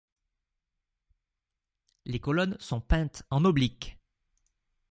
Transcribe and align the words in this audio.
Les 2.05 2.19
colonnes 2.19 2.57
sont 2.59 2.81
peintes 2.81 3.21
en 3.29 3.45
oblique. 3.45 3.99